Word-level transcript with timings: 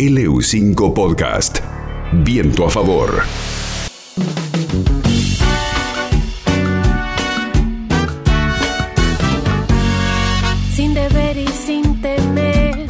LU5 0.00 0.94
Podcast. 0.94 1.58
Viento 2.24 2.64
a 2.64 2.70
favor. 2.70 3.20
sin 10.74 10.94
deber 10.94 11.36
y 11.36 11.46
sin 11.48 12.00
temer, 12.00 12.86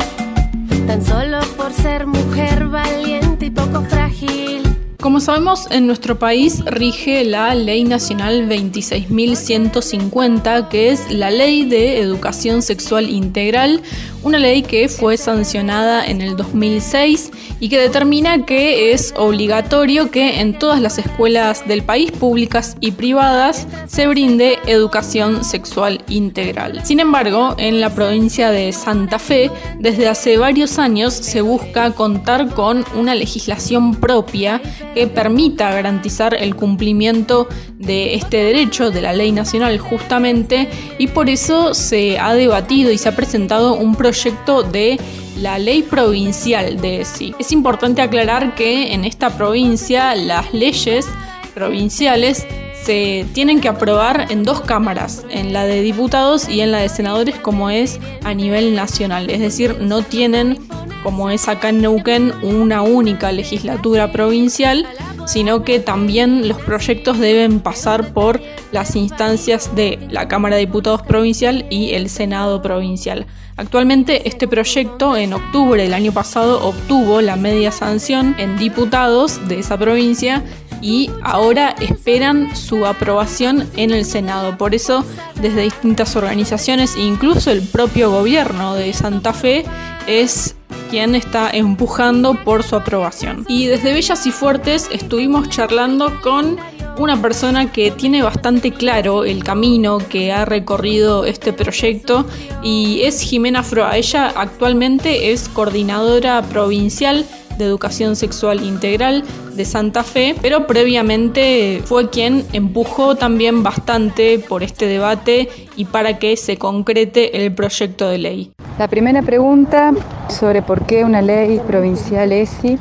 tan 0.87 1.04
solo 1.04 1.41
por 1.57 1.73
ser 1.73 2.07
mujer 2.07 2.69
valiente 2.69 3.47
y 3.47 3.51
poco 3.51 3.83
frágil. 3.83 4.71
Como 5.01 5.19
sabemos, 5.19 5.67
en 5.71 5.87
nuestro 5.87 6.19
país 6.19 6.63
rige 6.67 7.24
la 7.24 7.54
Ley 7.54 7.85
Nacional 7.85 8.47
26.150, 8.47 10.69
que 10.69 10.90
es 10.90 11.11
la 11.11 11.31
Ley 11.31 11.65
de 11.65 12.01
Educación 12.01 12.61
Sexual 12.61 13.08
Integral, 13.08 13.81
una 14.23 14.39
ley 14.39 14.63
que 14.63 14.89
fue 14.89 15.17
sancionada 15.17 16.05
en 16.07 16.20
el 16.20 16.37
2006 16.37 17.30
y 17.59 17.69
que 17.69 17.79
determina 17.79 18.45
que 18.45 18.92
es 18.92 19.15
obligatorio 19.16 20.11
que 20.11 20.41
en 20.41 20.59
todas 20.59 20.80
las 20.80 20.98
escuelas 20.98 21.66
del 21.66 21.83
país, 21.83 22.11
públicas 22.12 22.77
y 22.80 22.92
privadas, 22.92 23.66
se 23.87 24.06
brinde 24.06 24.59
educación 24.66 25.45
sexual 25.45 26.02
integral. 26.09 26.84
Sin 26.84 27.01
embargo, 27.01 27.55
en 27.59 27.80
la 27.80 27.95
provincia 27.95 28.51
de 28.51 28.73
Santa 28.73 29.19
Fe, 29.19 29.51
desde 29.78 30.09
hace 30.09 30.37
varios 30.37 30.78
años 30.78 31.14
se 31.14 31.41
busca 31.41 31.92
contar 31.92 32.55
con 32.55 32.84
una 32.95 33.14
legislación 33.14 33.95
propia 33.95 34.61
que 34.95 35.06
permita 35.06 35.70
garantizar 35.70 36.34
el 36.34 36.56
cumplimiento 36.56 37.48
de 37.78 38.14
este 38.14 38.37
derecho 38.39 38.91
de 38.91 39.00
la 39.00 39.14
ley 39.14 39.33
nacional 39.33 39.78
justamente 39.78 40.69
y 40.98 41.06
por 41.06 41.30
eso 41.30 41.73
se 41.73 42.19
ha 42.19 42.34
debatido 42.34 42.92
y 42.92 42.98
se 42.98 43.09
ha 43.09 43.16
presentado 43.16 43.75
un 43.75 43.95
proyecto 43.95 44.09
proyecto 44.10 44.64
de 44.64 44.98
la 45.37 45.56
ley 45.60 45.82
provincial 45.82 46.80
de 46.80 47.02
ESI. 47.02 47.32
Es 47.38 47.52
importante 47.52 48.02
aclarar 48.02 48.56
que 48.56 48.92
en 48.92 49.05
esta 49.05 49.30
provincia 49.30 50.16
las 50.16 50.53
leyes 50.53 51.06
provinciales 51.55 52.44
se 52.83 53.25
tienen 53.34 53.61
que 53.61 53.69
aprobar 53.69 54.27
en 54.31 54.42
dos 54.42 54.62
cámaras, 54.62 55.25
en 55.31 55.53
la 55.53 55.64
de 55.64 55.81
diputados 55.83 56.48
y 56.48 56.61
en 56.61 56.72
la 56.72 56.78
de 56.78 56.88
senadores 56.88 57.36
como 57.36 57.70
es 57.70 58.00
a 58.25 58.34
nivel 58.34 58.75
nacional. 58.75 59.31
Es 59.31 59.38
decir, 59.38 59.77
no 59.81 60.03
tienen, 60.03 60.58
como 61.05 61.31
es 61.31 61.47
acá 61.47 61.69
en 61.69 61.81
Neuquén, 61.81 62.33
una 62.42 62.83
única 62.83 63.31
legislatura 63.31 64.11
provincial, 64.11 64.88
sino 65.26 65.64
que 65.64 65.80
también 65.80 66.48
los 66.48 66.58
proyectos 66.58 67.18
deben 67.18 67.60
pasar 67.60 68.12
por 68.12 68.40
las 68.72 68.96
instancias 68.96 69.74
de 69.74 69.98
la 70.10 70.28
Cámara 70.28 70.56
de 70.56 70.66
Diputados 70.66 71.02
Provincial 71.02 71.66
y 71.70 71.94
el 71.94 72.08
Senado 72.08 72.62
Provincial. 72.62 73.26
Actualmente 73.56 74.26
este 74.26 74.48
proyecto 74.48 75.16
en 75.16 75.34
octubre 75.34 75.82
del 75.82 75.94
año 75.94 76.12
pasado 76.12 76.66
obtuvo 76.66 77.20
la 77.20 77.36
media 77.36 77.70
sanción 77.72 78.34
en 78.38 78.56
diputados 78.56 79.46
de 79.48 79.58
esa 79.58 79.76
provincia 79.76 80.42
y 80.80 81.10
ahora 81.22 81.74
esperan 81.80 82.56
su 82.56 82.86
aprobación 82.86 83.68
en 83.76 83.91
el 83.91 84.04
Senado. 84.04 84.56
Por 84.56 84.74
eso, 84.74 85.04
desde 85.41 85.62
distintas 85.62 86.16
organizaciones, 86.16 86.96
incluso 86.96 87.50
el 87.50 87.60
propio 87.62 88.10
gobierno 88.10 88.74
de 88.74 88.92
Santa 88.94 89.32
Fe, 89.32 89.64
es 90.06 90.56
quien 90.91 91.14
está 91.14 91.48
empujando 91.50 92.34
por 92.44 92.64
su 92.64 92.77
aprobación. 92.77 93.44
Y 93.48 93.66
desde 93.66 93.92
Bellas 93.92 94.27
y 94.27 94.33
Fuertes 94.33 94.88
estuvimos 94.92 95.48
charlando 95.48 96.20
con 96.20 96.58
una 96.98 97.20
persona 97.22 97.72
que 97.72 97.91
tiene 97.91 98.22
bastante 98.22 98.72
claro 98.72 99.24
el 99.24 99.42
camino 99.42 99.98
que 99.98 100.32
ha 100.32 100.44
recorrido 100.44 101.24
este 101.24 101.52
proyecto 101.52 102.27
y 102.62 103.02
es 103.02 103.20
Jimena 103.20 103.62
Froa. 103.62 103.97
Ella 103.97 104.32
actualmente 104.36 105.32
es 105.32 105.48
coordinadora 105.48 106.42
provincial 106.42 107.25
de 107.56 107.64
Educación 107.64 108.16
Sexual 108.16 108.62
Integral 108.64 109.22
de 109.54 109.64
Santa 109.64 110.02
Fe, 110.02 110.34
pero 110.42 110.66
previamente 110.66 111.82
fue 111.84 112.10
quien 112.10 112.44
empujó 112.52 113.14
también 113.14 113.62
bastante 113.62 114.38
por 114.38 114.62
este 114.62 114.86
debate 114.86 115.48
y 115.76 115.84
para 115.84 116.19
que 116.19 116.36
se 116.36 116.56
concrete 116.56 117.44
el 117.44 117.54
proyecto 117.54 118.09
de 118.09 118.19
ley. 118.19 118.53
La 118.80 118.88
primera 118.88 119.20
pregunta 119.20 119.92
sobre 120.30 120.62
por 120.62 120.86
qué 120.86 121.04
una 121.04 121.20
ley 121.20 121.60
provincial 121.66 122.32
ESI 122.32 122.78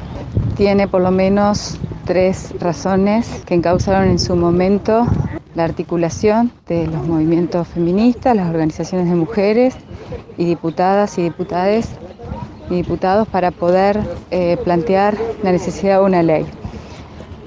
tiene 0.56 0.88
por 0.88 1.02
lo 1.02 1.12
menos 1.12 1.78
tres 2.06 2.54
razones 2.58 3.44
que 3.46 3.56
encauzaron 3.56 4.08
en 4.08 4.18
su 4.18 4.38
momento 4.38 5.06
la 5.56 5.66
articulación 5.66 6.54
de 6.70 6.88
los 6.88 7.06
movimientos 7.06 7.68
feministas, 7.68 8.34
las 8.34 8.50
organizaciones 8.50 9.10
de 9.10 9.16
mujeres 9.16 9.76
y 10.38 10.46
diputadas 10.46 11.18
y 11.18 11.24
diputades 11.24 11.90
y 12.70 12.76
diputados 12.76 13.28
para 13.28 13.52
poder 13.52 14.00
eh, 14.32 14.56
plantear 14.64 15.18
la 15.44 15.52
necesidad 15.52 16.00
de 16.00 16.06
una 16.06 16.24
ley. 16.24 16.46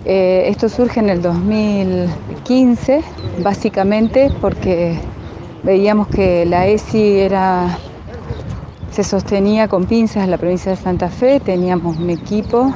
Eh, 0.05 0.45
esto 0.49 0.69
surge 0.69 1.01
en 1.01 1.09
el 1.09 1.23
2015, 1.23 3.01
básicamente 3.43 4.31
porque 4.43 4.99
veíamos 5.63 6.09
que 6.09 6.45
la 6.45 6.67
ESI 6.67 7.21
era, 7.21 7.79
se 8.93 9.05
sostenía 9.05 9.69
con 9.69 9.87
pinzas 9.87 10.25
en 10.25 10.31
la 10.31 10.39
provincia 10.39 10.71
de 10.71 10.77
Santa 10.77 11.09
Fe, 11.09 11.41
teníamos 11.41 11.97
un 11.97 12.11
equipo 12.11 12.73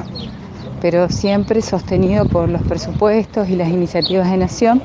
pero 0.81 1.09
siempre 1.09 1.61
sostenido 1.61 2.25
por 2.25 2.49
los 2.49 2.61
presupuestos 2.61 3.49
y 3.49 3.55
las 3.55 3.69
iniciativas 3.69 4.29
de 4.29 4.37
nación. 4.37 4.81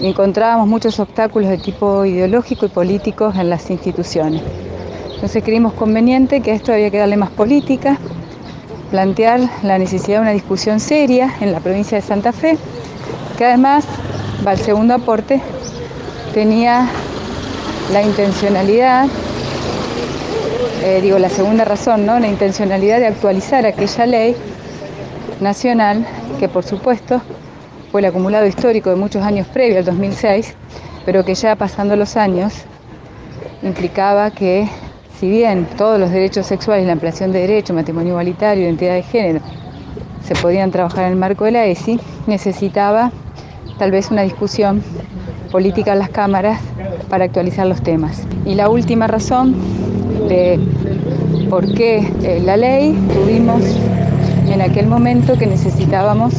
encontrábamos 0.00 0.66
muchos 0.66 0.98
obstáculos 0.98 1.50
de 1.50 1.58
tipo 1.58 2.04
ideológico 2.04 2.66
y 2.66 2.68
político 2.70 3.32
en 3.36 3.50
las 3.50 3.70
instituciones. 3.70 4.42
Entonces 5.14 5.42
creímos 5.44 5.74
conveniente 5.74 6.40
que 6.40 6.52
esto 6.52 6.72
había 6.72 6.90
que 6.90 6.98
darle 6.98 7.18
más 7.18 7.30
política, 7.30 7.98
plantear 8.90 9.40
la 9.62 9.78
necesidad 9.78 10.18
de 10.18 10.22
una 10.22 10.30
discusión 10.30 10.80
seria 10.80 11.34
en 11.40 11.52
la 11.52 11.60
provincia 11.60 11.98
de 11.98 12.02
Santa 12.02 12.32
Fe, 12.32 12.56
que 13.36 13.44
además, 13.44 13.84
va 14.46 14.52
el 14.52 14.58
segundo 14.58 14.94
aporte, 14.94 15.40
tenía 16.32 16.88
la 17.92 18.02
intencionalidad, 18.02 19.08
eh, 20.82 21.00
digo 21.02 21.18
la 21.18 21.28
segunda 21.28 21.64
razón, 21.64 22.06
¿no? 22.06 22.18
la 22.18 22.28
intencionalidad 22.28 23.00
de 23.00 23.06
actualizar 23.06 23.66
aquella 23.66 24.06
ley 24.06 24.36
nacional, 25.40 26.06
que 26.38 26.48
por 26.48 26.64
supuesto 26.64 27.20
fue 27.90 28.00
el 28.00 28.06
acumulado 28.06 28.46
histórico 28.46 28.88
de 28.88 28.96
muchos 28.96 29.22
años 29.22 29.46
previo 29.48 29.78
al 29.78 29.84
2006, 29.84 30.54
pero 31.04 31.24
que 31.24 31.34
ya 31.34 31.54
pasando 31.56 31.96
los 31.96 32.16
años 32.16 32.54
implicaba 33.62 34.30
que 34.30 34.68
si 35.18 35.28
bien 35.28 35.66
todos 35.76 36.00
los 36.00 36.10
derechos 36.10 36.46
sexuales, 36.46 36.86
la 36.86 36.92
ampliación 36.92 37.30
de 37.30 37.40
derechos, 37.40 37.76
matrimonio 37.76 38.10
igualitario, 38.10 38.64
identidad 38.64 38.94
de 38.94 39.02
género, 39.02 39.40
se 40.24 40.34
podían 40.34 40.70
trabajar 40.70 41.04
en 41.04 41.12
el 41.12 41.16
marco 41.16 41.44
de 41.44 41.50
la 41.50 41.66
ESI, 41.66 42.00
necesitaba 42.26 43.12
tal 43.78 43.90
vez 43.90 44.10
una 44.10 44.22
discusión 44.22 44.82
política 45.52 45.92
en 45.92 45.98
las 45.98 46.08
cámaras 46.08 46.60
para 47.10 47.24
actualizar 47.24 47.66
los 47.66 47.82
temas. 47.82 48.22
Y 48.46 48.54
la 48.54 48.70
última 48.70 49.08
razón 49.08 49.56
de 50.28 50.58
por 51.48 51.72
qué 51.74 51.98
eh, 52.22 52.40
la 52.44 52.56
ley, 52.56 52.92
tuvimos 53.12 53.62
en 54.48 54.60
aquel 54.62 54.86
momento 54.86 55.36
que 55.36 55.46
necesitábamos 55.46 56.34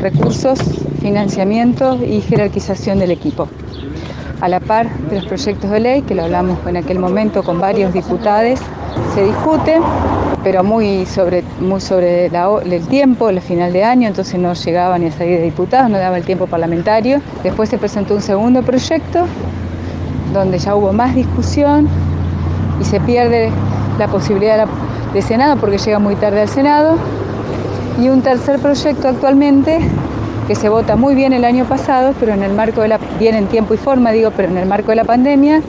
recursos, 0.00 0.58
financiamiento 1.00 1.98
y 2.04 2.20
jerarquización 2.20 2.98
del 2.98 3.10
equipo. 3.10 3.48
A 4.40 4.48
la 4.48 4.60
par 4.60 4.90
de 5.08 5.16
los 5.16 5.26
proyectos 5.26 5.70
de 5.70 5.80
ley, 5.80 6.02
que 6.02 6.14
lo 6.14 6.24
hablamos 6.24 6.58
en 6.66 6.76
aquel 6.76 6.98
momento 6.98 7.42
con 7.42 7.60
varios 7.60 7.92
diputados, 7.92 8.58
se 9.14 9.24
discute, 9.24 9.80
pero 10.42 10.64
muy 10.64 11.06
sobre, 11.06 11.44
muy 11.60 11.80
sobre 11.80 12.26
el 12.26 12.86
tiempo, 12.88 13.28
el 13.28 13.40
final 13.40 13.72
de 13.72 13.84
año, 13.84 14.08
entonces 14.08 14.38
no 14.40 14.54
llegaba 14.54 14.98
ni 14.98 15.06
a 15.06 15.12
salir 15.12 15.38
de 15.38 15.44
diputados, 15.44 15.88
no 15.88 15.98
daba 15.98 16.18
el 16.18 16.24
tiempo 16.24 16.46
parlamentario. 16.46 17.20
Después 17.44 17.68
se 17.68 17.78
presentó 17.78 18.14
un 18.14 18.22
segundo 18.22 18.62
proyecto, 18.62 19.26
donde 20.32 20.58
ya 20.58 20.74
hubo 20.74 20.92
más 20.92 21.14
discusión 21.14 21.88
y 22.82 22.84
se 22.84 23.00
pierde 23.00 23.50
la 23.98 24.08
posibilidad 24.08 24.66
de 25.14 25.22
Senado 25.22 25.56
porque 25.56 25.78
llega 25.78 25.98
muy 25.98 26.16
tarde 26.16 26.42
al 26.42 26.48
Senado. 26.48 26.96
Y 28.00 28.08
un 28.08 28.22
tercer 28.22 28.58
proyecto 28.58 29.08
actualmente 29.08 29.78
que 30.48 30.56
se 30.56 30.68
vota 30.68 30.96
muy 30.96 31.14
bien 31.14 31.32
el 31.32 31.44
año 31.44 31.64
pasado, 31.64 32.12
pero 32.18 32.34
en 32.34 32.42
el 32.42 32.52
marco 32.52 32.80
de 32.80 32.88
la, 32.88 32.98
bien 33.20 33.36
en 33.36 33.46
tiempo 33.46 33.74
y 33.74 33.76
forma, 33.76 34.10
digo, 34.10 34.32
pero 34.36 34.48
en 34.48 34.58
el 34.58 34.66
marco 34.66 34.88
de 34.88 34.96
la 34.96 35.04
pandemia, 35.04 35.62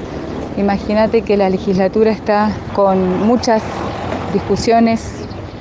imagínate 0.58 1.22
que 1.22 1.38
la 1.38 1.50
legislatura 1.50 2.12
está 2.12 2.50
con 2.74 3.28
muchas 3.28 3.62
discusiones 4.34 5.12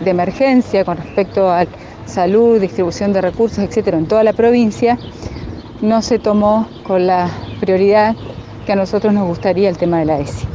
de 0.02 0.10
emergencia 0.10 0.84
con 0.84 0.96
respecto 0.96 1.50
a 1.50 1.66
salud, 2.06 2.60
distribución 2.60 3.12
de 3.12 3.20
recursos, 3.20 3.58
etcétera, 3.58 3.98
en 3.98 4.06
toda 4.06 4.24
la 4.24 4.32
provincia, 4.32 4.98
no 5.82 6.00
se 6.00 6.18
tomó 6.18 6.66
con 6.84 7.06
la 7.06 7.28
prioridad 7.60 8.16
que 8.64 8.72
a 8.72 8.76
nosotros 8.76 9.12
nos 9.12 9.26
gustaría 9.26 9.68
el 9.68 9.76
tema 9.76 9.98
de 9.98 10.06
la 10.06 10.18
ESI. 10.20 10.51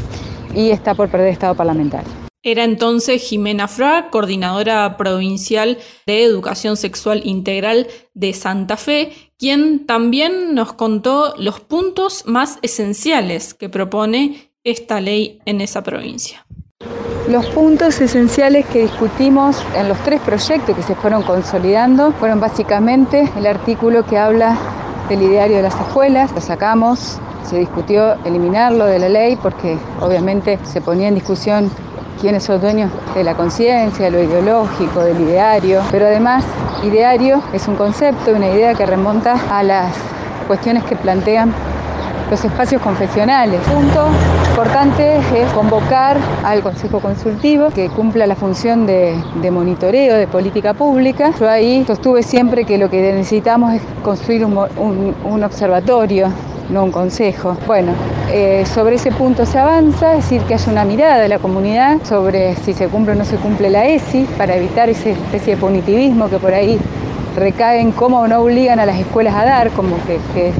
Y 0.53 0.71
está 0.71 0.95
por 0.95 1.09
perder 1.09 1.29
estado 1.29 1.55
parlamentario. 1.55 2.09
Era 2.43 2.63
entonces 2.63 3.21
Jimena 3.23 3.67
Fra, 3.67 4.09
coordinadora 4.09 4.95
provincial 4.95 5.79
de 6.05 6.23
Educación 6.23 6.77
Sexual 6.77 7.21
Integral 7.25 7.87
de 8.13 8.33
Santa 8.33 8.77
Fe, 8.77 9.11
quien 9.37 9.85
también 9.85 10.55
nos 10.55 10.71
contó 10.73 11.33
los 11.37 11.59
puntos 11.59 12.23
más 12.25 12.59
esenciales 12.61 13.53
que 13.53 13.67
propone 13.67 14.53
esta 14.63 15.01
ley 15.01 15.39
en 15.45 15.61
esa 15.61 15.83
provincia. 15.83 16.45
Los 17.27 17.45
puntos 17.47 17.99
esenciales 17.99 18.65
que 18.67 18.83
discutimos 18.83 19.61
en 19.75 19.89
los 19.89 20.01
tres 20.05 20.21
proyectos 20.21 20.73
que 20.73 20.83
se 20.83 20.95
fueron 20.95 21.23
consolidando 21.23 22.13
fueron 22.13 22.39
básicamente 22.39 23.29
el 23.37 23.45
artículo 23.45 24.05
que 24.05 24.17
habla 24.17 24.57
del 25.09 25.23
ideario 25.23 25.57
de 25.57 25.63
las 25.63 25.75
escuelas, 25.75 26.31
lo 26.31 26.39
sacamos, 26.39 27.19
se 27.47 27.57
discutió 27.57 28.15
eliminarlo 28.25 28.85
de 28.85 28.99
la 28.99 29.09
ley 29.09 29.37
porque 29.41 29.77
obviamente 30.01 30.59
se 30.63 30.81
ponía 30.81 31.07
en 31.07 31.15
discusión 31.15 31.71
quiénes 32.19 32.43
son 32.43 32.59
dueños 32.59 32.91
de 33.15 33.23
la 33.23 33.35
conciencia, 33.35 34.05
de 34.05 34.11
lo 34.11 34.21
ideológico, 34.21 35.01
del 35.01 35.21
ideario, 35.21 35.81
pero 35.91 36.07
además 36.07 36.43
ideario 36.83 37.41
es 37.53 37.67
un 37.67 37.75
concepto, 37.75 38.31
una 38.31 38.49
idea 38.49 38.73
que 38.73 38.85
remonta 38.85 39.35
a 39.49 39.63
las 39.63 39.93
cuestiones 40.47 40.83
que 40.83 40.95
plantean 40.95 41.53
los 42.29 42.43
espacios 42.43 42.81
confesionales. 42.81 43.61
Punto 43.61 44.07
importante 44.49 45.17
es 45.17 45.51
convocar 45.53 46.17
al 46.43 46.61
Consejo 46.61 46.99
Consultivo 46.99 47.69
que 47.69 47.89
cumpla 47.89 48.27
la 48.27 48.35
función 48.35 48.85
de, 48.85 49.15
monitoreo 49.51 50.15
de 50.15 50.27
política 50.27 50.73
pública. 50.73 51.31
Yo 51.39 51.49
ahí 51.49 51.85
sostuve 51.85 52.23
siempre 52.23 52.65
que 52.65 52.77
lo 52.77 52.89
que 52.89 53.13
necesitamos 53.13 53.75
es 53.75 53.81
construir 54.03 54.45
un 54.45 55.43
observatorio 55.43 56.31
no 56.69 56.83
un 56.83 56.91
consejo. 56.91 57.55
Bueno, 57.65 57.93
eh, 58.31 58.65
sobre 58.65 58.95
ese 58.95 59.11
punto 59.11 59.45
se 59.45 59.59
avanza, 59.59 60.15
es 60.15 60.23
decir, 60.23 60.41
que 60.43 60.53
haya 60.53 60.71
una 60.71 60.85
mirada 60.85 61.17
de 61.17 61.27
la 61.27 61.39
comunidad 61.39 61.97
sobre 62.03 62.55
si 62.55 62.73
se 62.73 62.87
cumple 62.87 63.13
o 63.13 63.15
no 63.15 63.25
se 63.25 63.37
cumple 63.37 63.69
la 63.69 63.85
ESI, 63.85 64.27
para 64.37 64.55
evitar 64.55 64.89
esa 64.89 65.09
especie 65.09 65.55
de 65.55 65.61
punitivismo 65.61 66.29
que 66.29 66.37
por 66.37 66.53
ahí 66.53 66.79
recae 67.35 67.79
en 67.79 67.91
cómo 67.91 68.27
no 68.27 68.39
obligan 68.39 68.79
a 68.79 68.85
las 68.85 68.97
escuelas 68.97 69.35
a 69.35 69.45
dar, 69.45 69.69
como 69.71 69.95
que, 70.05 70.19
que 70.33 70.51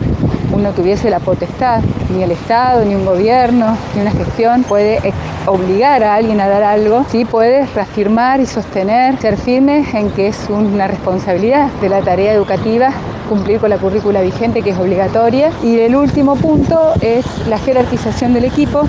uno 0.53 0.71
tuviese 0.71 1.09
la 1.09 1.19
potestad, 1.19 1.81
ni 2.15 2.23
el 2.23 2.31
Estado, 2.31 2.85
ni 2.85 2.95
un 2.95 3.05
gobierno, 3.05 3.75
ni 3.95 4.01
una 4.01 4.11
gestión 4.11 4.63
puede 4.63 4.99
obligar 5.45 6.03
a 6.03 6.15
alguien 6.15 6.39
a 6.39 6.47
dar 6.47 6.63
algo, 6.63 7.03
sí 7.09 7.25
puede 7.25 7.65
reafirmar 7.65 8.39
y 8.39 8.45
sostener, 8.45 9.17
ser 9.19 9.37
firme 9.37 9.85
en 9.93 10.09
que 10.11 10.27
es 10.27 10.47
una 10.49 10.87
responsabilidad 10.87 11.69
de 11.81 11.89
la 11.89 12.01
tarea 12.01 12.33
educativa 12.33 12.91
cumplir 13.27 13.59
con 13.59 13.69
la 13.69 13.77
currícula 13.77 14.21
vigente 14.21 14.61
que 14.61 14.71
es 14.71 14.77
obligatoria. 14.77 15.51
Y 15.63 15.79
el 15.79 15.95
último 15.95 16.35
punto 16.35 16.93
es 17.01 17.25
la 17.47 17.57
jerarquización 17.59 18.33
del 18.33 18.45
equipo, 18.45 18.87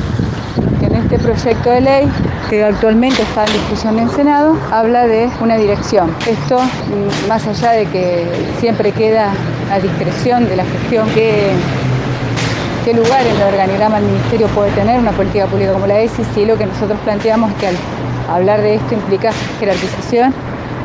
que 0.80 0.86
en 0.86 0.94
este 0.96 1.18
proyecto 1.18 1.70
de 1.70 1.80
ley 1.80 2.08
que 2.48 2.64
actualmente 2.64 3.22
está 3.22 3.44
en 3.44 3.52
discusión 3.52 3.98
en 3.98 4.08
Senado, 4.10 4.56
habla 4.70 5.06
de 5.06 5.28
una 5.42 5.56
dirección. 5.56 6.14
Esto, 6.26 6.58
mm, 6.58 7.28
más 7.28 7.46
allá 7.46 7.72
de 7.72 7.86
que 7.86 8.26
siempre 8.58 8.92
queda 8.92 9.32
a 9.70 9.78
discreción 9.80 10.48
de 10.48 10.56
la 10.56 10.64
gestión 10.64 11.08
que 11.10 11.50
qué 12.84 12.94
lugar 12.94 13.26
en 13.26 13.36
el 13.36 13.42
organigrama 13.42 14.00
del 14.00 14.08
ministerio 14.10 14.46
puede 14.48 14.70
tener 14.70 14.98
una 14.98 15.12
política 15.12 15.46
pública 15.46 15.74
como 15.74 15.86
la 15.86 16.00
ESI, 16.00 16.22
si 16.34 16.46
lo 16.46 16.56
que 16.56 16.64
nosotros 16.64 16.98
planteamos 17.04 17.50
es 17.50 17.56
que 17.58 17.66
al 17.66 17.76
hablar 18.30 18.62
de 18.62 18.76
esto 18.76 18.94
implica 18.94 19.30
jerarquización 19.60 20.32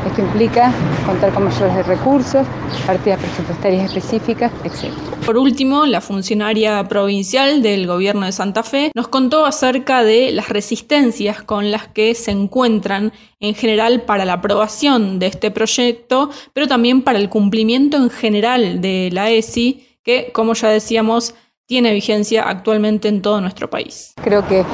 esto 0.06 0.20
implica 0.20 0.72
contar 1.06 1.32
con 1.32 1.44
mayores 1.44 1.86
recursos, 1.86 2.46
partidas 2.86 3.20
presupuestarias 3.20 3.84
específicas, 3.86 4.52
etc. 4.64 4.92
Por 5.24 5.36
último, 5.36 5.86
la 5.86 6.00
funcionaria 6.00 6.86
provincial 6.88 7.62
del 7.62 7.86
gobierno 7.86 8.26
de 8.26 8.32
Santa 8.32 8.62
Fe 8.62 8.90
nos 8.94 9.08
contó 9.08 9.46
acerca 9.46 10.04
de 10.04 10.32
las 10.32 10.48
resistencias 10.48 11.42
con 11.42 11.70
las 11.70 11.88
que 11.88 12.14
se 12.14 12.30
encuentran 12.30 13.12
en 13.40 13.54
general 13.54 14.02
para 14.02 14.24
la 14.24 14.34
aprobación 14.34 15.18
de 15.18 15.26
este 15.26 15.50
proyecto, 15.50 16.30
pero 16.52 16.66
también 16.66 17.02
para 17.02 17.18
el 17.18 17.28
cumplimiento 17.28 17.96
en 17.96 18.10
general 18.10 18.80
de 18.80 19.10
la 19.12 19.30
ESI, 19.30 19.86
que, 20.02 20.30
como 20.32 20.54
ya 20.54 20.68
decíamos, 20.68 21.34
tiene 21.66 21.92
vigencia 21.94 22.42
actualmente 22.42 23.08
en 23.08 23.22
todo 23.22 23.40
nuestro 23.40 23.70
país. 23.70 24.12
Creo 24.22 24.46
que 24.46 24.64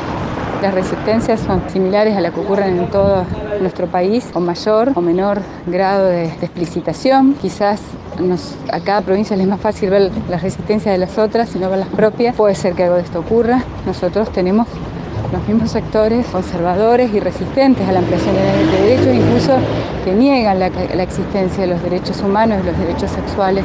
las 0.62 0.74
resistencias 0.74 1.40
son 1.40 1.62
similares 1.70 2.16
a 2.16 2.20
las 2.20 2.32
que 2.32 2.40
ocurren 2.40 2.78
en 2.78 2.90
todo 2.90 3.24
nuestro 3.60 3.86
país, 3.86 4.28
con 4.32 4.44
mayor 4.44 4.92
o 4.94 5.00
menor 5.00 5.40
grado 5.66 6.06
de, 6.06 6.26
explicitación. 6.26 7.34
Quizás 7.34 7.80
a 8.70 8.80
cada 8.80 9.00
provincia 9.00 9.36
les 9.36 9.44
es 9.44 9.50
más 9.50 9.60
fácil 9.60 9.90
ver 9.90 10.10
las 10.28 10.42
resistencias 10.42 10.92
de 10.92 10.98
las 10.98 11.16
otras 11.18 11.54
y 11.54 11.58
no 11.58 11.70
ver 11.70 11.78
las 11.78 11.88
propias. 11.88 12.34
Puede 12.36 12.54
ser 12.54 12.74
que 12.74 12.84
algo 12.84 12.96
de 12.96 13.02
esto 13.02 13.20
ocurra. 13.20 13.64
Nosotros 13.86 14.30
tenemos 14.32 14.66
los 15.32 15.46
mismos 15.48 15.70
sectores 15.70 16.26
conservadores 16.26 17.14
y 17.14 17.20
resistentes 17.20 17.88
a 17.88 17.92
la 17.92 18.00
ampliación 18.00 18.34
de 18.34 18.82
derechos, 18.82 19.14
incluso 19.14 19.56
que 20.04 20.12
niegan 20.12 20.58
la, 20.58 20.70
la 20.70 21.02
existencia 21.02 21.62
de 21.62 21.68
los 21.68 21.82
derechos 21.82 22.20
humanos 22.20 22.58
y 22.62 22.66
los 22.66 22.78
derechos 22.78 23.10
sexuales 23.10 23.64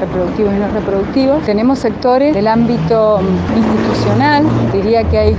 reproductivos 0.00 0.54
y 0.54 0.58
no 0.58 0.68
reproductivos. 0.68 1.42
Tenemos 1.44 1.78
sectores 1.78 2.34
del 2.34 2.46
ámbito 2.46 3.20
institucional, 3.56 4.44
diría 4.72 5.04
que 5.04 5.18
hay 5.18 5.36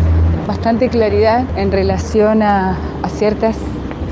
bastante 0.50 0.90
claridad 0.90 1.46
en 1.57 1.72
relación 1.72 2.42
a, 2.42 2.75
ciertos 3.19 3.56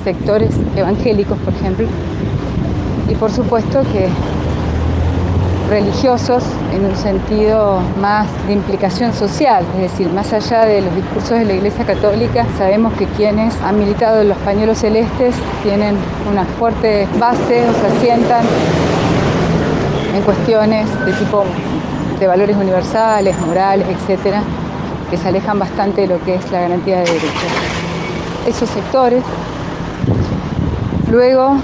sectores 0.04 0.52
evangélicos, 0.76 1.36
por 1.40 1.52
ejemplo, 1.54 1.88
y 3.10 3.16
por 3.16 3.32
supuesto 3.32 3.82
que 3.92 4.08
religiosos 5.68 6.44
en 6.74 6.86
un 6.86 6.96
sentido 6.96 7.80
más 8.00 8.28
de 8.46 8.54
implicación 8.54 9.14
social, 9.14 9.66
es 9.76 9.92
decir, 9.92 10.10
más 10.12 10.32
allá 10.32 10.66
de 10.66 10.82
los 10.82 10.94
discursos 10.94 11.40
de 11.40 11.46
la 11.46 11.54
Iglesia 11.54 11.86
Católica, 11.86 12.46
sabemos 12.58 12.94
que 12.94 13.06
quienes 13.06 13.56
han 13.62 13.80
militado 13.80 14.22
en 14.22 14.30
los 14.30 14.38
pañuelos 14.40 14.78
celestes 14.78 15.34
tienen 15.64 15.96
una 16.30 16.46
fuerte 16.46 17.08
base 17.20 17.64
o 17.68 17.74
se 17.74 17.98
asientan 17.98 18.46
en 20.16 20.22
cuestiones 20.22 20.88
de 21.04 21.14
tipo 21.14 21.46
de 22.20 22.28
valores 22.28 22.56
universales, 22.58 23.36
morales, 23.40 23.88
etcétera, 23.90 24.44
que 25.10 25.18
se 25.18 25.28
alejan 25.28 25.60
bastante 25.60 26.02
de 26.02 26.08
lo 26.08 26.24
que 26.24 26.36
es 26.36 26.52
la 26.52 26.62
garantía 26.62 26.98
de 26.98 27.06
derechos. 27.06 27.52
Esos 28.48 28.70
sectores, 28.70 29.24
luego 31.12 31.58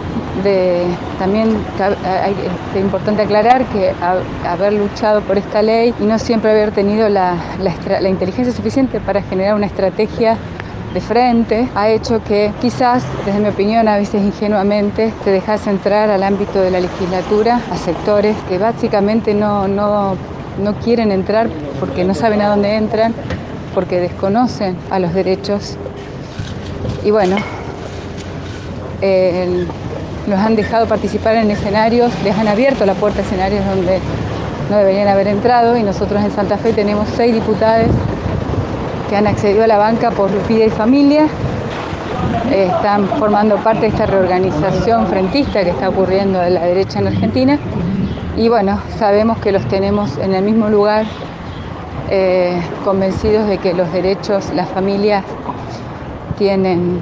de, 0.44 0.86
también 1.20 1.56
es 2.76 2.82
importante 2.82 3.22
aclarar 3.22 3.66
que 3.66 3.94
haber 4.48 4.74
luchado 4.74 5.22
por 5.22 5.38
esta 5.38 5.62
ley 5.62 5.94
y 6.00 6.04
no 6.04 6.18
siempre 6.20 6.52
haber 6.52 6.72
tenido 6.72 7.08
la, 7.10 7.36
la 7.60 8.10
inteligencia 8.10 8.54
suficiente 8.54 9.00
para 9.00 9.22
generar 9.22 9.56
una 9.56 9.68
estrategia 9.68 10.38
de 10.94 11.02
frente 11.02 11.68
ha 11.74 11.90
hecho 11.90 12.24
que 12.24 12.52
quizás, 12.62 13.04
desde 13.26 13.40
mi 13.40 13.50
opinión, 13.50 13.88
a 13.88 13.98
veces 13.98 14.22
ingenuamente, 14.22 15.12
se 15.24 15.32
dejase 15.32 15.70
entrar 15.70 16.10
al 16.10 16.22
ámbito 16.24 16.62
de 16.62 16.70
la 16.70 16.80
legislatura 16.80 17.62
a 17.72 17.78
sectores 17.78 18.36
que 18.48 18.60
básicamente 18.60 19.34
no 19.34 19.68
no 20.62 20.74
quieren 20.76 21.12
entrar 21.12 21.50
porque 21.80 22.04
no 22.04 22.14
saben 22.14 22.42
a 22.42 22.48
dónde 22.48 22.76
entran, 22.76 23.14
porque 23.74 24.00
desconocen 24.00 24.78
a 24.90 25.00
los 25.00 25.14
derechos. 25.14 25.78
Y 27.04 27.12
bueno, 27.12 27.38
los 30.28 30.40
han 30.40 30.56
dejado 30.56 30.88
participar 30.88 31.36
en 31.36 31.52
escenarios, 31.52 32.12
les 32.24 32.38
han 32.38 32.48
abierto 32.48 32.86
la 32.86 32.94
puerta 32.94 33.20
a 33.20 33.24
escenarios 33.24 33.66
donde 33.66 34.00
no 34.70 34.78
deberían 34.78 35.08
haber 35.08 35.28
entrado 35.28 35.76
y 35.76 35.84
nosotros 35.84 36.24
en 36.24 36.32
Santa 36.32 36.58
Fe 36.58 36.72
tenemos 36.72 37.08
seis 37.16 37.34
diputados 37.34 37.88
que 39.10 39.18
han 39.18 39.28
accedido 39.28 39.64
a 39.64 39.68
la 39.68 39.78
banca 39.78 40.12
por 40.12 40.30
vida 40.48 40.66
y 40.66 40.70
Familia. 40.70 41.28
están 42.52 43.08
formando 43.20 43.58
parte 43.58 43.82
de 43.82 43.88
esta 43.88 44.06
reorganización 44.06 45.08
frentista 45.08 45.64
que 45.64 45.72
está 45.72 45.90
ocurriendo 45.90 46.40
de 46.40 46.52
la 46.52 46.62
derecha 46.62 47.00
en 47.00 47.08
Argentina 47.08 47.60
y 48.36 48.50
bueno, 48.50 48.80
sabemos 48.98 49.38
que 49.38 49.52
los 49.52 49.64
tenemos 49.68 50.18
en 50.18 50.34
el 50.34 50.44
mismo 50.44 50.68
lugar, 50.68 51.06
eh, 52.10 52.60
convencidos 52.84 53.48
de 53.48 53.60
que 53.60 53.74
los 53.74 53.92
derechos, 53.94 54.52
las 54.56 54.68
familias 54.70 55.24
tienen 56.38 57.00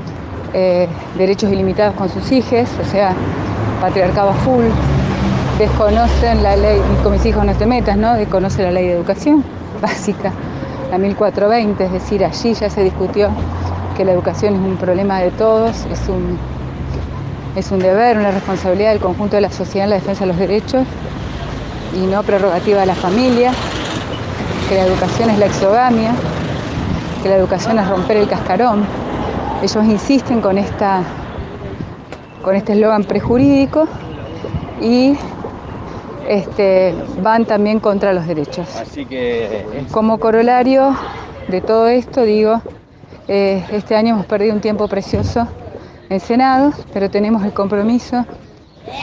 eh, 0.53 0.89
derechos 1.17 1.51
ilimitados 1.51 1.95
con 1.95 2.09
sus 2.09 2.29
hijos, 2.33 2.67
o 2.81 2.91
sea, 2.91 3.13
patriarcado 3.79 4.33
full, 4.33 4.65
desconocen 5.57 6.43
la 6.43 6.57
ley, 6.57 6.81
con 7.01 7.13
mis 7.13 7.25
hijos 7.25 7.45
no 7.45 7.55
te 7.55 7.65
metas, 7.65 7.95
¿no? 7.95 8.13
Desconoce 8.15 8.63
la 8.63 8.71
ley 8.71 8.87
de 8.87 8.93
educación 8.93 9.43
básica, 9.81 10.33
la 10.91 10.97
1420, 10.97 11.85
es 11.85 11.91
decir, 11.93 12.25
allí 12.25 12.53
ya 12.53 12.69
se 12.69 12.83
discutió 12.83 13.29
que 13.95 14.03
la 14.03 14.11
educación 14.11 14.55
es 14.55 14.59
un 14.59 14.75
problema 14.75 15.19
de 15.19 15.31
todos, 15.31 15.85
es 15.85 16.09
un, 16.09 16.37
es 17.55 17.71
un 17.71 17.79
deber, 17.79 18.17
una 18.17 18.31
responsabilidad 18.31 18.91
del 18.91 18.99
conjunto 18.99 19.37
de 19.37 19.41
la 19.41 19.51
sociedad 19.51 19.85
en 19.85 19.91
la 19.91 19.95
defensa 19.95 20.25
de 20.25 20.27
los 20.27 20.37
derechos 20.37 20.85
y 21.95 21.99
no 22.05 22.23
prerrogativa 22.23 22.81
de 22.81 22.85
la 22.85 22.95
familia, 22.95 23.51
que 24.69 24.75
la 24.75 24.83
educación 24.83 25.29
es 25.29 25.39
la 25.39 25.45
exogamia, 25.45 26.13
que 27.21 27.29
la 27.29 27.35
educación 27.35 27.79
es 27.79 27.87
romper 27.87 28.17
el 28.17 28.27
cascarón. 28.27 28.85
Ellos 29.61 29.85
insisten 29.85 30.41
con, 30.41 30.57
esta, 30.57 31.03
con 32.41 32.55
este 32.55 32.73
eslogan 32.73 33.03
prejurídico 33.03 33.87
y 34.81 35.17
este, 36.27 36.95
van 37.21 37.45
también 37.45 37.79
contra 37.79 38.13
los 38.13 38.25
derechos. 38.25 38.67
Como 39.91 40.19
corolario 40.19 40.95
de 41.47 41.61
todo 41.61 41.87
esto, 41.87 42.23
digo, 42.23 42.61
eh, 43.27 43.63
este 43.71 43.95
año 43.95 44.15
hemos 44.15 44.25
perdido 44.25 44.53
un 44.53 44.61
tiempo 44.61 44.87
precioso 44.87 45.47
en 46.09 46.19
Senado, 46.19 46.71
pero 46.93 47.09
tenemos 47.09 47.43
el 47.43 47.53
compromiso 47.53 48.25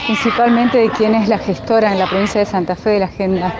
principalmente 0.05 0.77
de 0.77 0.89
quien 0.89 1.15
es 1.15 1.27
la 1.27 1.37
gestora 1.37 1.91
en 1.91 1.99
la 1.99 2.07
provincia 2.07 2.39
de 2.39 2.45
Santa 2.45 2.75
Fe 2.75 2.91
de 2.91 2.99
la 2.99 3.05
agenda 3.05 3.53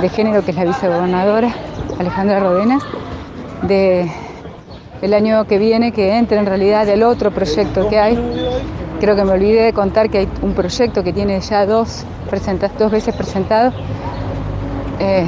de 0.00 0.08
género, 0.08 0.44
que 0.44 0.50
es 0.50 0.56
la 0.56 0.64
vicegobernadora 0.64 1.50
Alejandra 1.98 2.40
Rodenas, 2.40 2.82
de 3.62 4.10
el 5.02 5.12
año 5.12 5.44
que 5.46 5.58
viene 5.58 5.92
que 5.92 6.16
entre 6.16 6.38
en 6.38 6.46
realidad 6.46 6.88
el 6.88 7.02
otro 7.02 7.30
proyecto 7.30 7.88
que 7.88 7.98
hay. 7.98 8.18
Creo 9.00 9.16
que 9.16 9.24
me 9.24 9.32
olvidé 9.32 9.62
de 9.62 9.72
contar 9.72 10.08
que 10.08 10.18
hay 10.18 10.28
un 10.42 10.54
proyecto 10.54 11.04
que 11.04 11.12
tiene 11.12 11.38
ya 11.40 11.66
dos, 11.66 12.04
dos 12.78 12.90
veces 12.90 13.14
presentado, 13.14 13.72
eh, 14.98 15.26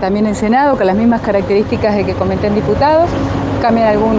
también 0.00 0.26
en 0.26 0.34
Senado, 0.34 0.76
con 0.76 0.86
las 0.86 0.96
mismas 0.96 1.20
características 1.22 1.96
de 1.96 2.04
que 2.04 2.12
comenté 2.14 2.46
en 2.46 2.54
diputados. 2.54 3.10
Cambian 3.60 3.88
algún 3.88 4.18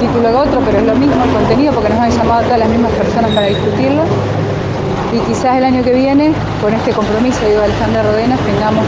título 0.00 0.28
de 0.28 0.34
otro, 0.34 0.60
pero 0.64 0.78
es 0.78 0.84
lo 0.86 0.94
mismo 0.94 1.22
el 1.22 1.30
contenido 1.30 1.72
porque 1.72 1.90
nos 1.90 1.98
han 1.98 2.10
llamado 2.10 2.42
todas 2.42 2.58
las 2.58 2.68
mismas 2.68 2.92
personas 2.92 3.30
para 3.32 3.46
discutirlo. 3.46 4.02
Y 5.12 5.18
quizás 5.28 5.58
el 5.58 5.64
año 5.64 5.84
que 5.84 5.92
viene, 5.92 6.32
con 6.62 6.72
este 6.72 6.92
compromiso, 6.92 7.46
digo, 7.46 7.60
Alejandra 7.60 8.02
Rodenas, 8.02 8.40
tengamos 8.40 8.84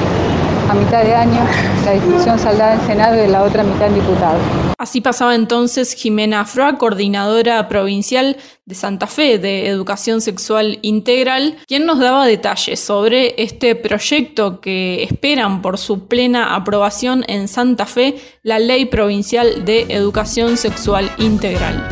a 0.70 0.74
mitad 0.74 1.04
de 1.04 1.14
año 1.14 1.40
la 1.84 1.92
discusión 1.92 2.38
saldada 2.38 2.74
en 2.74 2.86
Senado 2.86 3.22
y 3.22 3.28
la 3.28 3.42
otra 3.42 3.62
mitad 3.62 3.88
en 3.88 3.96
diputados. 3.96 4.40
Así 4.78 5.00
pasaba 5.00 5.34
entonces 5.34 5.94
Jimena 5.94 6.40
Afroa, 6.40 6.78
coordinadora 6.78 7.68
provincial 7.68 8.36
de 8.64 8.74
Santa 8.74 9.06
Fe 9.06 9.38
de 9.38 9.68
Educación 9.68 10.20
Sexual 10.20 10.78
Integral, 10.82 11.56
quien 11.66 11.84
nos 11.84 11.98
daba 11.98 12.26
detalles 12.26 12.80
sobre 12.80 13.34
este 13.42 13.74
proyecto 13.76 14.60
que 14.60 15.02
esperan 15.02 15.62
por 15.62 15.78
su 15.78 16.06
plena 16.06 16.54
aprobación 16.54 17.24
en 17.28 17.48
Santa 17.48 17.86
Fe, 17.86 18.16
la 18.42 18.58
Ley 18.58 18.86
Provincial 18.86 19.64
de 19.64 19.82
Educación 19.90 20.56
Sexual 20.56 21.10
Integral. 21.18 21.88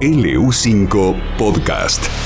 LU5 0.00 0.86
Podcast. 1.38 2.17